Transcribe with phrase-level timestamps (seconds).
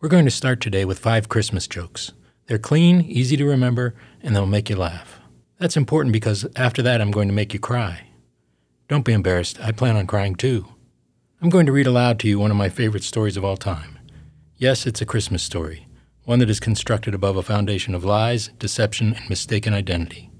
[0.00, 2.12] We're going to start today with five Christmas jokes.
[2.46, 5.18] They're clean, easy to remember, and they'll make you laugh.
[5.58, 8.06] That's important because after that, I'm going to make you cry.
[8.86, 10.68] Don't be embarrassed, I plan on crying too.
[11.42, 13.98] I'm going to read aloud to you one of my favorite stories of all time.
[14.56, 15.88] Yes, it's a Christmas story,
[16.22, 20.30] one that is constructed above a foundation of lies, deception, and mistaken identity.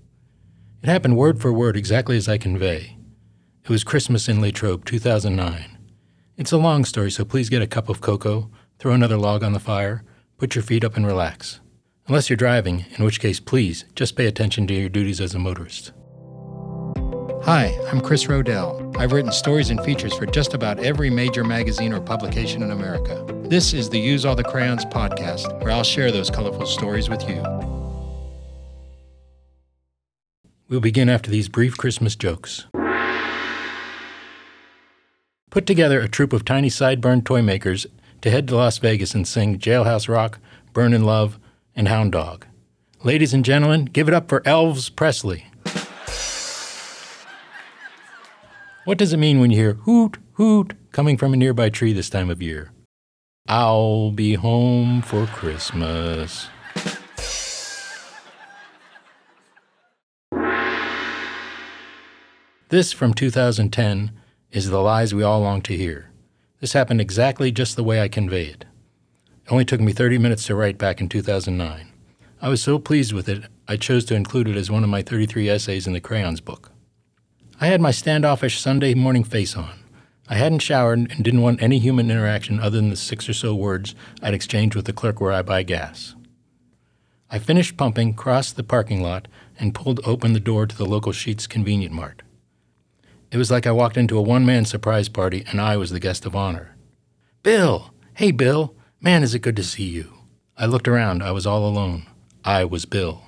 [0.85, 2.97] It happened word for word exactly as I convey.
[3.65, 5.79] It was Christmas in Latrobe, 2009.
[6.37, 9.53] It's a long story, so please get a cup of cocoa, throw another log on
[9.53, 10.05] the fire,
[10.37, 11.61] put your feet up, and relax.
[12.07, 15.39] Unless you're driving, in which case, please just pay attention to your duties as a
[15.39, 15.93] motorist.
[17.43, 18.97] Hi, I'm Chris Rodell.
[18.97, 23.25] I've written stories and features for just about every major magazine or publication in America.
[23.45, 27.29] This is the Use All the Crayons podcast, where I'll share those colorful stories with
[27.29, 27.43] you.
[30.69, 32.67] We'll begin after these brief Christmas jokes.
[35.51, 37.87] Put together a troupe of tiny sideburn toy makers
[38.21, 40.39] to head to Las Vegas and sing Jailhouse Rock,
[40.73, 41.39] Burning Love,
[41.75, 42.47] and Hound Dog.
[43.05, 45.47] Ladies and gentlemen, give it up for Elvis Presley.
[48.85, 52.09] What does it mean when you hear hoot, hoot coming from a nearby tree this
[52.11, 52.73] time of year?
[53.47, 56.49] I'll be home for Christmas.
[62.71, 64.13] This from 2010
[64.51, 66.08] is the lies we all long to hear.
[66.61, 68.65] This happened exactly just the way I convey it.
[69.45, 71.93] It only took me 30 minutes to write back in 2009.
[72.41, 75.03] I was so pleased with it, I chose to include it as one of my
[75.03, 76.73] 33 essays in the Crayons book.
[77.61, 79.79] I had my standoffish Sunday morning face on.
[80.29, 83.55] I hadn't showered and didn't want any human interaction other than the six or so
[83.55, 86.15] words I'd exchanged with the clerk where I buy gas.
[87.31, 89.29] I finished pumping, crossed the parking lot,
[89.59, 92.23] and pulled open the door to the local Sheetz Convenient Mart.
[93.31, 96.01] It was like I walked into a one man surprise party and I was the
[96.01, 96.77] guest of honor.
[97.43, 97.93] Bill!
[98.15, 98.75] Hey, Bill!
[99.01, 100.15] Man, is it good to see you.
[100.57, 101.23] I looked around.
[101.23, 102.07] I was all alone.
[102.45, 103.23] I was Bill.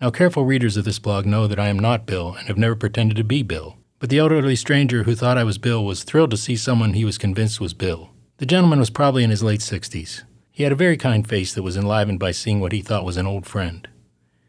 [0.00, 2.74] Now, careful readers of this blog know that I am not Bill and have never
[2.74, 3.78] pretended to be Bill.
[3.98, 7.04] But the elderly stranger who thought I was Bill was thrilled to see someone he
[7.04, 8.10] was convinced was Bill.
[8.36, 10.24] The gentleman was probably in his late 60s.
[10.50, 13.16] He had a very kind face that was enlivened by seeing what he thought was
[13.16, 13.88] an old friend.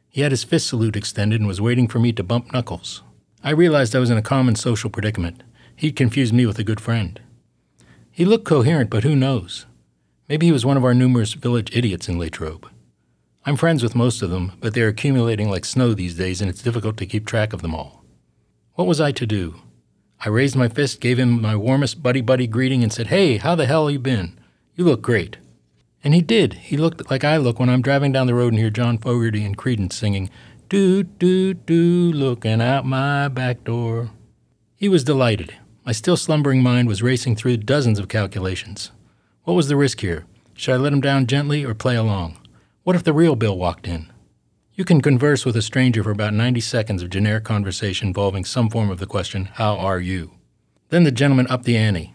[0.10, 3.04] He had his fist salute extended and was waiting for me to bump knuckles.
[3.44, 5.44] I realized I was in a common social predicament.
[5.76, 7.20] He'd confused me with a good friend.
[8.12, 9.66] He looked coherent, but who knows?
[10.28, 12.68] Maybe he was one of our numerous village idiots in Latrobe.
[13.46, 16.64] I'm friends with most of them, but they're accumulating like snow these days, and it's
[16.64, 18.04] difficult to keep track of them all.
[18.74, 19.62] What was I to do?
[20.20, 23.56] I raised my fist, gave him my warmest buddy buddy greeting, and said, Hey, how
[23.56, 24.38] the hell you been?
[24.76, 25.38] You look great.
[26.04, 26.54] And he did.
[26.56, 29.46] He looked like I look when I'm driving down the road and hear John Fogerty
[29.46, 30.30] and Creedence singing,
[30.70, 34.10] do, do, do, looking out my back door.
[34.76, 35.56] He was delighted.
[35.86, 38.92] My still slumbering mind was racing through dozens of calculations.
[39.44, 40.26] What was the risk here?
[40.56, 42.38] Should I let him down gently or play along?
[42.84, 44.12] What if the real Bill walked in?
[44.74, 48.70] You can converse with a stranger for about 90 seconds of generic conversation involving some
[48.70, 50.34] form of the question, How are you?
[50.90, 52.14] Then the gentleman upped the ante.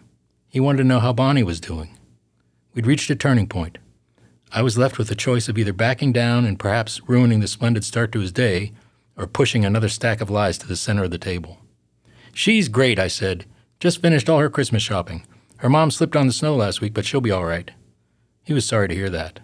[0.49, 1.97] He wanted to know how Bonnie was doing.
[2.75, 3.79] We'd reached a turning point.
[4.55, 7.85] I was left with the choice of either backing down and perhaps ruining the splendid
[7.85, 8.73] start to his day,
[9.17, 11.59] or pushing another stack of lies to the center of the table.
[12.35, 13.47] She's great, I said.
[13.81, 15.27] Just finished all her Christmas shopping.
[15.59, 17.71] Her mom slipped on the snow last week, but she'll be all right.
[18.45, 19.41] He was sorry to hear that.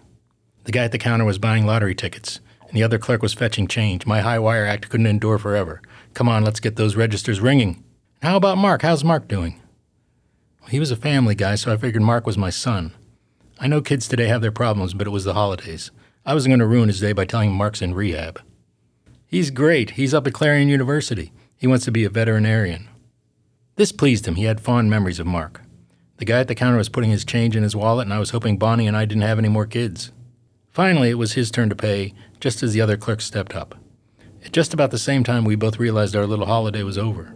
[0.65, 3.67] The guy at the counter was buying lottery tickets, and the other clerk was fetching
[3.67, 4.05] change.
[4.05, 5.81] My high wire act couldn't endure forever.
[6.13, 7.83] Come on, let's get those registers ringing.
[8.21, 8.83] How about Mark?
[8.83, 9.59] How's Mark doing?
[10.61, 12.93] Well, he was a family guy, so I figured Mark was my son.
[13.61, 15.91] I know kids today have their problems, but it was the holidays.
[16.25, 18.41] I wasn't going to ruin his day by telling him Mark's in rehab.
[19.27, 19.91] He's great.
[19.91, 21.33] He's up at Clarion University.
[21.57, 22.87] He wants to be a veterinarian.
[23.75, 24.35] This pleased him.
[24.35, 25.61] He had fond memories of Mark.
[26.17, 28.29] The guy at the counter was putting his change in his wallet, and I was
[28.29, 30.13] hoping Bonnie and I didn't have any more kids.
[30.69, 33.75] Finally, it was his turn to pay, just as the other clerk stepped up.
[34.45, 37.35] At just about the same time, we both realized our little holiday was over.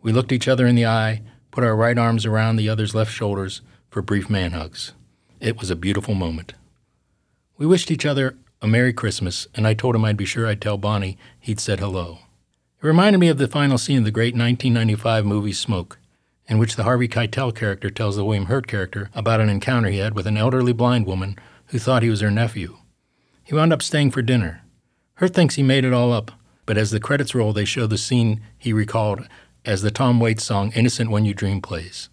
[0.00, 1.20] We looked each other in the eye,
[1.50, 4.94] put our right arms around the other's left shoulders for brief man hugs.
[5.40, 6.54] It was a beautiful moment.
[7.56, 10.60] We wished each other a Merry Christmas, and I told him I'd be sure I'd
[10.60, 12.18] tell Bonnie he'd said hello.
[12.82, 15.98] It reminded me of the final scene of the great 1995 movie Smoke,
[16.48, 19.98] in which the Harvey Keitel character tells the William Hurt character about an encounter he
[19.98, 21.36] had with an elderly blind woman
[21.66, 22.78] who thought he was her nephew.
[23.44, 24.62] He wound up staying for dinner.
[25.14, 26.32] Hurt thinks he made it all up,
[26.66, 29.28] but as the credits roll, they show the scene he recalled
[29.64, 32.08] as the Tom Waits song Innocent When You Dream plays.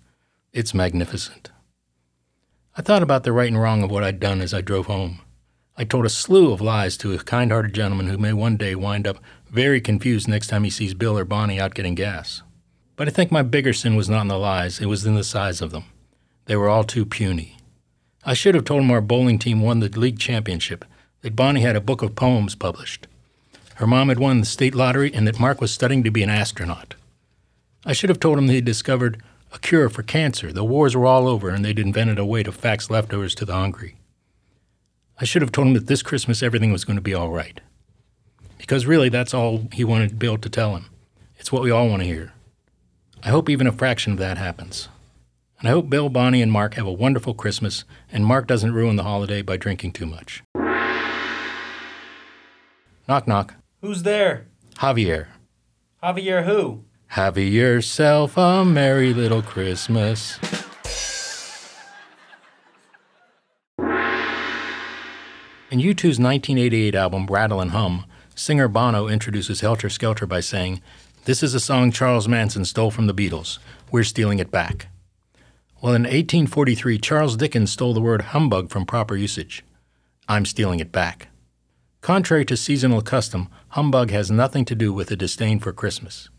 [0.53, 1.49] It's magnificent.
[2.77, 5.21] I thought about the right and wrong of what I'd done as I drove home.
[5.77, 8.75] I told a slew of lies to a kind hearted gentleman who may one day
[8.75, 9.17] wind up
[9.49, 12.41] very confused next time he sees Bill or Bonnie out getting gas.
[12.97, 15.23] But I think my bigger sin was not in the lies, it was in the
[15.23, 15.85] size of them.
[16.47, 17.57] They were all too puny.
[18.25, 20.83] I should have told him our bowling team won the league championship,
[21.21, 23.07] that Bonnie had a book of poems published.
[23.75, 26.29] Her mom had won the state lottery, and that Mark was studying to be an
[26.29, 26.95] astronaut.
[27.85, 29.21] I should have told him that he'd discovered
[29.55, 30.51] a cure for cancer.
[30.51, 33.53] The wars were all over, and they'd invented a way to fax leftovers to the
[33.53, 33.95] hungry.
[35.19, 37.61] I should have told him that this Christmas everything was going to be all right.
[38.57, 40.87] Because really, that's all he wanted Bill to tell him.
[41.37, 42.33] It's what we all want to hear.
[43.23, 44.89] I hope even a fraction of that happens.
[45.59, 48.97] And I hope Bill, Bonnie, and Mark have a wonderful Christmas, and Mark doesn't ruin
[48.97, 50.43] the holiday by drinking too much.
[53.07, 53.53] Knock, knock.
[53.81, 54.47] Who's there?
[54.77, 55.27] Javier.
[56.03, 56.84] Javier who?
[57.07, 60.37] Have yourself a merry little Christmas.
[65.71, 68.05] In U2's 1988 album Rattle and Hum,
[68.35, 70.81] singer Bono introduces Helter Skelter by saying,
[71.23, 73.59] This is a song Charles Manson stole from the Beatles.
[73.91, 74.87] We're stealing it back.
[75.81, 79.63] Well, in 1843, Charles Dickens stole the word humbug from proper usage.
[80.27, 81.29] I'm stealing it back.
[82.01, 86.29] Contrary to seasonal custom, humbug has nothing to do with a disdain for Christmas.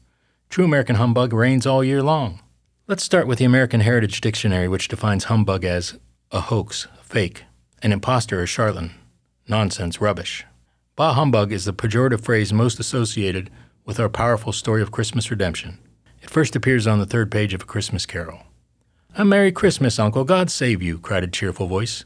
[0.49, 2.41] True American humbug reigns all year long.
[2.87, 5.99] Let's start with the American Heritage Dictionary, which defines humbug as
[6.31, 7.45] a hoax, fake,
[7.83, 8.95] an impostor or charlatan,
[9.49, 10.47] nonsense, rubbish.
[10.95, 13.51] Bah humbug is the pejorative phrase most associated
[13.85, 15.79] with our powerful story of Christmas redemption.
[16.23, 18.45] It first appears on the third page of A Christmas Carol.
[19.15, 22.05] A Merry Christmas, Uncle, God save you, cried a cheerful voice.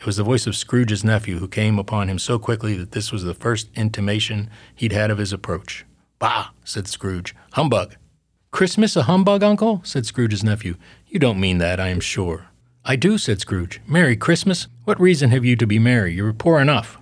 [0.00, 3.12] It was the voice of Scrooge's nephew, who came upon him so quickly that this
[3.12, 5.84] was the first intimation he'd had of his approach.
[6.22, 7.34] Bah, said Scrooge.
[7.54, 7.96] Humbug.
[8.52, 9.80] Christmas a humbug, uncle?
[9.82, 10.76] said Scrooge's nephew.
[11.08, 12.46] You don't mean that, I am sure.
[12.84, 13.80] I do, said Scrooge.
[13.88, 14.68] Merry Christmas?
[14.84, 16.14] What reason have you to be merry?
[16.14, 16.96] You're poor enough.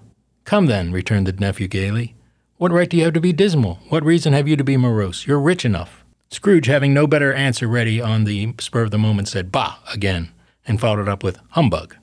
[0.44, 2.14] Come then, returned the nephew gaily.
[2.56, 3.80] What right do you have to be dismal?
[3.90, 5.26] What reason have you to be morose?
[5.26, 6.02] You're rich enough.
[6.30, 10.30] Scrooge, having no better answer ready on the spur of the moment, said, Bah, again,
[10.66, 11.94] and followed it up with, Humbug.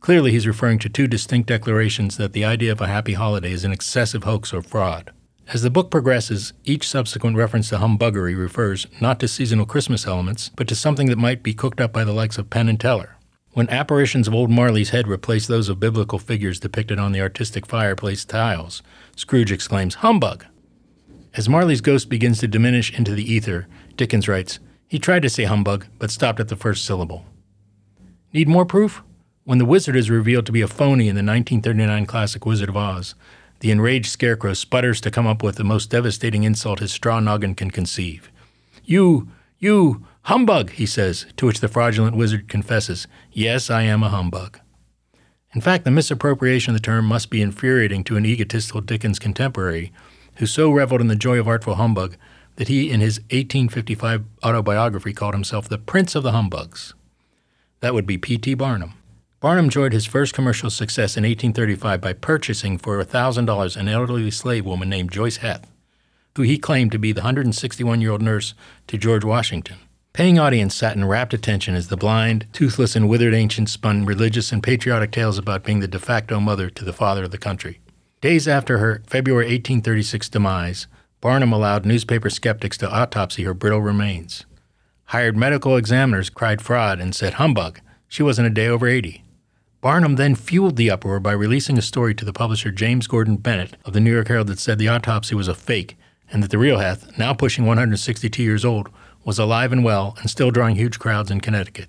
[0.00, 3.64] Clearly, he's referring to two distinct declarations that the idea of a happy holiday is
[3.64, 5.12] an excessive hoax or fraud.
[5.52, 10.50] As the book progresses, each subsequent reference to humbuggery refers not to seasonal Christmas elements,
[10.56, 13.16] but to something that might be cooked up by the likes of Penn and Teller.
[13.52, 17.66] When apparitions of old Marley's head replace those of biblical figures depicted on the artistic
[17.66, 18.82] fireplace tiles,
[19.14, 20.46] Scrooge exclaims, Humbug!
[21.34, 24.58] As Marley's ghost begins to diminish into the ether, Dickens writes,
[24.88, 27.26] He tried to say humbug, but stopped at the first syllable.
[28.32, 29.02] Need more proof?
[29.44, 32.76] When the wizard is revealed to be a phony in the 1939 classic Wizard of
[32.78, 33.14] Oz,
[33.62, 37.54] the enraged scarecrow sputters to come up with the most devastating insult his straw noggin
[37.54, 38.28] can conceive.
[38.84, 39.28] You,
[39.60, 44.58] you, humbug, he says, to which the fraudulent wizard confesses, Yes, I am a humbug.
[45.54, 49.92] In fact, the misappropriation of the term must be infuriating to an egotistical Dickens contemporary
[50.36, 52.16] who so reveled in the joy of artful humbug
[52.56, 56.94] that he, in his 1855 autobiography, called himself the Prince of the Humbugs.
[57.78, 58.54] That would be P.T.
[58.54, 58.94] Barnum.
[59.42, 64.64] Barnum enjoyed his first commercial success in 1835 by purchasing for $1,000 an elderly slave
[64.64, 65.68] woman named Joice Heth,
[66.36, 68.54] who he claimed to be the 161 year old nurse
[68.86, 69.78] to George Washington.
[70.12, 74.52] Paying audience sat in rapt attention as the blind, toothless, and withered ancient spun religious
[74.52, 77.80] and patriotic tales about being the de facto mother to the father of the country.
[78.20, 80.86] Days after her February 1836 demise,
[81.20, 84.46] Barnum allowed newspaper skeptics to autopsy her brittle remains.
[85.06, 87.80] Hired medical examiners cried fraud and said humbug.
[88.06, 89.24] She wasn't a day over 80.
[89.82, 93.76] Barnum then fueled the uproar by releasing a story to the publisher James Gordon Bennett
[93.84, 95.96] of the New York Herald that said the autopsy was a fake
[96.30, 98.90] and that the real Heth, now pushing 162 years old,
[99.24, 101.88] was alive and well and still drawing huge crowds in Connecticut.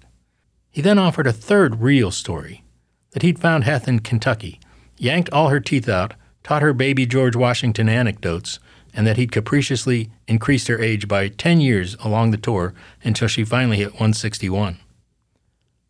[0.72, 2.64] He then offered a third real story
[3.12, 4.60] that he'd found Heth in Kentucky,
[4.98, 8.58] yanked all her teeth out, taught her baby George Washington anecdotes,
[8.92, 12.74] and that he'd capriciously increased her age by 10 years along the tour
[13.04, 14.80] until she finally hit 161.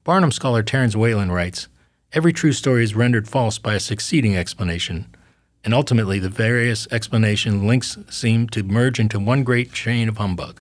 [0.04, 1.70] Barnum scholar Terence Whalen writes
[2.14, 5.08] Every true story is rendered false by a succeeding explanation,
[5.64, 10.60] and ultimately the various explanation links seem to merge into one great chain of humbug.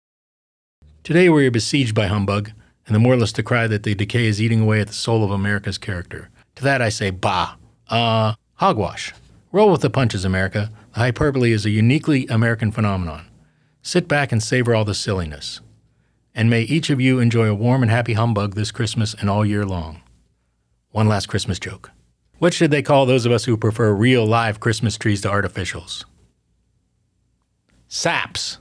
[1.04, 2.52] Today we are besieged by humbug,
[2.87, 5.76] and the moralists decry that the decay is eating away at the soul of America's
[5.76, 6.30] character.
[6.54, 7.56] To that I say, bah,
[7.90, 9.12] uh, hogwash.
[9.52, 10.71] Roll with the punches, America.
[10.94, 13.26] The hyperbole is a uniquely American phenomenon.
[13.82, 15.61] Sit back and savor all the silliness.
[16.35, 19.44] And may each of you enjoy a warm and happy humbug this Christmas and all
[19.44, 20.00] year long.
[20.92, 21.90] One last Christmas joke.
[22.38, 26.04] What should they call those of us who prefer real live Christmas trees to artificials?
[27.88, 28.58] Saps.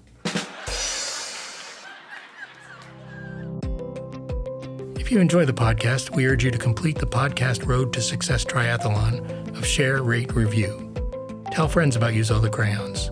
[4.95, 8.45] If you enjoy the podcast, we urge you to complete the podcast Road to Success
[8.45, 10.93] Triathlon of Share, Rate, Review.
[11.51, 13.09] Tell friends about Use All the Crayons.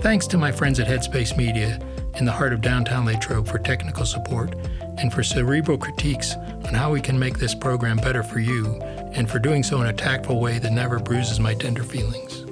[0.00, 1.78] Thanks to my friends at Headspace Media
[2.16, 4.56] in the heart of downtown Latrobe for technical support
[4.98, 6.34] and for cerebral critiques
[6.64, 8.80] on how we can make this program better for you
[9.12, 12.45] and for doing so in a tactful way that never bruises my tender feelings.